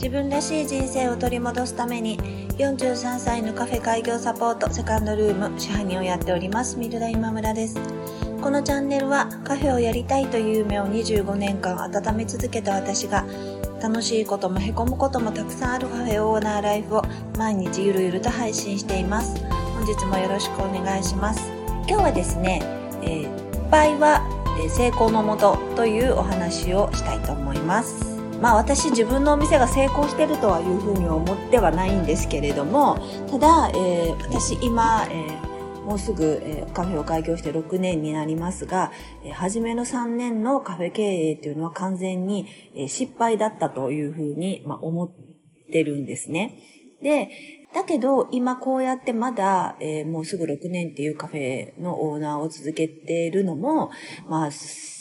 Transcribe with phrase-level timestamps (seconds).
[0.00, 2.18] 自分らしい人生を取り戻すために
[2.56, 7.76] 43歳のカフェ開業サポートセカンドルーム支配人をやっておりますミルダ今村です。
[8.40, 13.26] このチャンネルはカフェをやりたいという夢を25年間温め続けた私が
[13.82, 17.02] 楽しいこともへこむこともたくさんあるカフェオーナーライフを
[17.36, 19.44] 毎日ゆるゆると配信しています。
[19.74, 21.52] 本日もよろしくお願いします。
[21.86, 22.62] 今日はですね、
[23.02, 24.22] えー、失敗は
[24.74, 28.09] 成功のもとというお話をしたいと思います。
[28.40, 32.98] まあ私自分のお店が成功してるとはいうふうに思ってはないんですけれども、
[33.30, 35.50] ただ、えー、私今、えー
[35.90, 38.92] もうすぐ、えー、カフェを開業して6年になりますが、
[39.24, 42.46] えー、初めの3年のカフェ経営というのは完全に、
[42.76, 45.10] えー、失敗だったというふうに、まあ、思っ
[45.72, 46.58] てるんですね。
[47.02, 47.30] で、
[47.74, 53.90] だけど、今こうやってまだ、えー、もうすぐ6年っていうカフェのオーナーを続けているのも、
[54.28, 54.50] まあ、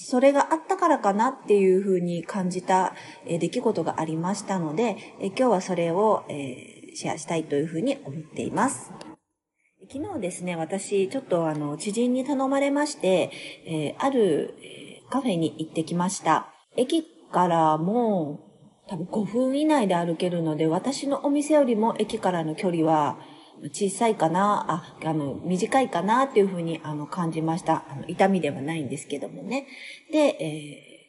[0.09, 2.95] それがあったからかなっていうふうに感じた、
[3.27, 8.91] え出来事がありましたので、え今日はそれを、えシェアしたいというふうに思っています。
[9.87, 13.29] 昨日ですね、私、ちょっとあの、知人に頼まれまして、
[13.67, 14.55] えある、
[15.11, 16.47] カフェに行ってきました。
[16.75, 18.39] 駅からも、
[18.87, 23.19] 多分5分以内で歩けるので、私のお店よりも駅からの距離は、
[23.65, 27.83] 小さいかな、あ、あの、短いかなっていうふうに、あの、感じました。
[27.89, 29.67] あの、痛みではないんですけどもね。
[30.11, 30.99] で、えー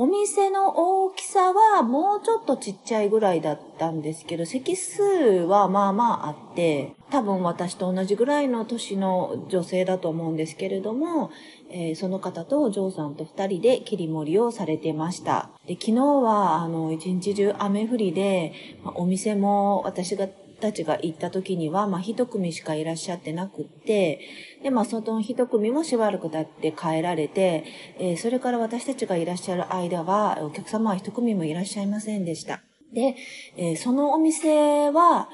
[0.00, 11.32] お店の大きさはもうちょっとちっちゃいぐらいだったんですけど、席数はまあまああって、多分私と同じぐらいの年の女性だと思うんですけれども、
[11.70, 15.50] えー、その方とジョーさんと二人で切り盛りをされてました。
[15.66, 18.52] で昨日はあの一日中雨降りで、
[18.84, 24.20] まあ、お店も私がたちが行った時には、まあ、一組しかいらっしゃってなくって、
[24.62, 27.64] で、まあ、その一組もしばらく経って帰られて、
[27.98, 32.62] えー、それから私たちがいらっしゃる間は、お客様は一組もいらっしゃいませんでした。
[32.92, 33.16] で、
[33.56, 35.28] えー、そのお店は、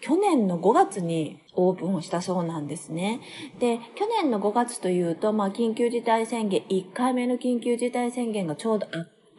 [0.00, 3.20] 去年の5月にオープンをしたそうなんですね。
[3.60, 8.88] で、去年の5月というと、まあ、緊急事態宣言、1回目の緊急事態宣言がちょうど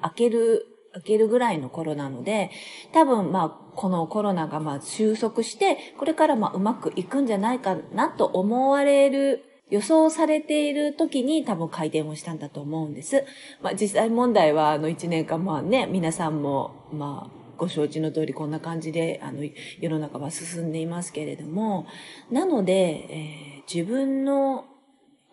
[0.01, 2.51] 明ける開けるぐらいの頃なので、
[2.91, 13.25] 多分まあ、このコロナがまあ収束して、これからまあうまくいくんじゃないかなと思われる予想されている時に多分開店をしたんだと思うんです。
[13.61, 19.43] まあ実際問題はあの1年間まあね、皆さんもまあご承知の通りこんな感じであの
[19.79, 21.87] 世の中は進んでいますけれども、
[22.29, 24.65] なので、えー、自分の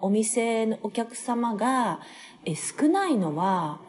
[0.00, 2.00] お店のお客様が、
[2.46, 3.82] え少ないのは、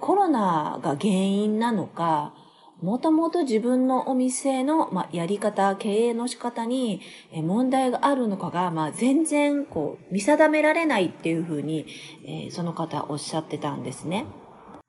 [0.00, 2.34] コロナが原因なのか、
[2.82, 7.02] もともと自分のお店の、まあ、やり方、経営の仕方に
[7.32, 11.86] 問題があるのかが、まあ、全然こう見定められないっていうふうに、
[12.24, 14.24] えー、その方おっしゃってたんですね。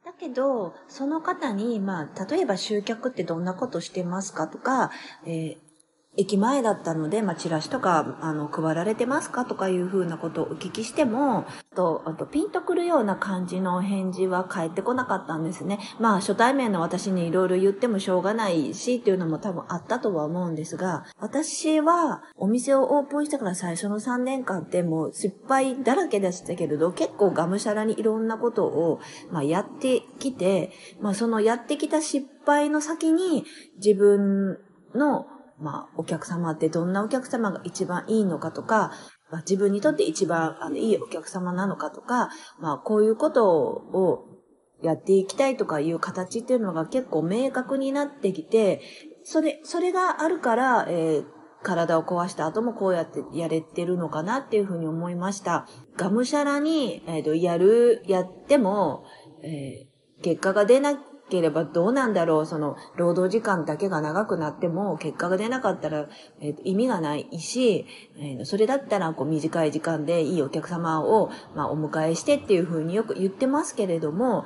[0.06, 4.92] だけど、その方に、まあ、例えば集客ってどんなことしてますかとか、
[5.26, 5.71] えー
[6.18, 15.80] 駅前だったので、まあ、チラシとか、あの、配られてますかとかいうふうなことをお聞きしても、と、あと、ピンとくるような感じの返事は返ってこなかったんですね。
[16.00, 29.00] まあ、初対面の私にいろいろ言ってもしょうがないし、っていうのも多分あったとは思うんですが、私は、お店をオープンしてから最初の3年間ってもう失敗だらけでしたけれど、結構がむしゃらにいろんなことを、
[29.32, 33.46] まあ、やってきて、まあ、そのやってきた失敗の先に、
[33.78, 34.60] 自分
[34.94, 35.26] の
[35.62, 38.92] まあ、お客様ってどんなお客様が一番いいのかとか、
[39.30, 42.30] まあ、自分にとって一番あのいいお客様なのかとか、
[42.60, 44.26] まあ、こういうことを
[44.82, 48.82] やっていきたいとかいう形っていうのが結構明確になってきて、
[49.24, 51.26] それ、それがあるから、えー、
[51.62, 55.68] 体を壊した後もこうやってやれてるのかなっていうふうに思いました。
[55.96, 59.06] がむしゃらに、えっ、ー、と、やる、やっても、
[59.44, 60.96] えー、結果が出な
[61.32, 66.08] ければどうなんだろう、その、労働時間だけが長くなっても、結果が出なかったら、
[66.42, 67.88] えー、意味がないし、
[68.18, 74.44] えー、それだったら、こう、短い時間でいいお客様を、まあ、お迎えしてっていうふうによく言ってますけれども、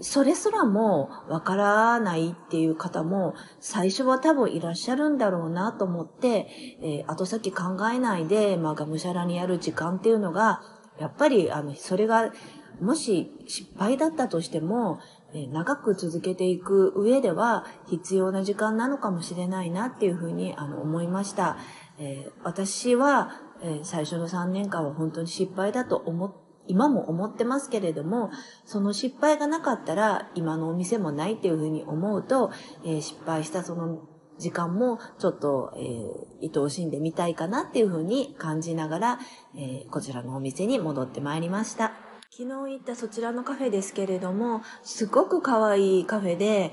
[0.00, 6.46] それすらもわからないっていう方も最初は多分いらっしゃるんだろうなと思って、
[6.80, 10.62] えー、後先考えないで、まあ、がむしゃらにやる時間っていうのが、
[11.00, 12.32] やっぱり、あの、それが、
[12.80, 15.00] もし失敗だったとしても、
[15.34, 21.58] え長く続けていく上では必要な時間なのかもしれないなっていうふうにあの思いました。
[21.98, 23.32] えー、私は、
[23.62, 26.34] えー、最初の3年間は本当に失敗だと思っ
[26.68, 28.30] 今も思ってますけれども、
[28.64, 32.52] その失敗がなかったら今のお店もないっていうふうに思うと、
[32.84, 34.02] えー、失敗したその
[34.38, 39.18] 時間もちょっと、えー、愛おしんでみたいかなっていうふうに感じながら、
[39.56, 42.07] えー、こちらのお店に戻ってまいりました。
[42.30, 46.72] 昨日行ったそちらのカフェですけれども、すごく可愛いカフェで、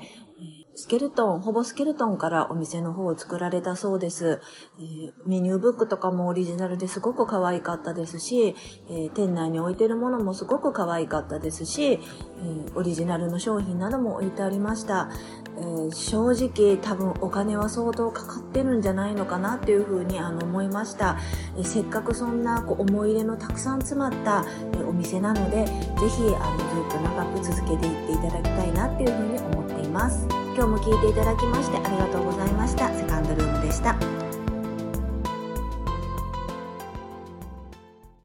[0.78, 4.42] スケルトン、ほぼスケルトンからお店の方を作られたそうです。
[4.78, 8.54] えー、メニューブックとかもオリジナルですごく可愛かったですし、
[8.90, 15.08] えー、店内に置いてるものもすごく可愛かったですし、えー、オリジナルの商品なども置いてありました。
[15.56, 21.16] えー、正直多分お金は相当かかってるんじゃないのかなっていうふうにあの思いました、
[21.56, 24.44] え、せっかくそんなこう思い入れのたくさん詰まった、
[24.74, 29.55] え、お店なのでぜひあのずっと長く続けていっていただきたいなっていうふうに思ってい
[29.96, 30.26] ます。
[30.54, 32.88] 今日も聴いていただきましてありがとうございました。
[32.94, 34.25] セカンドルームでした。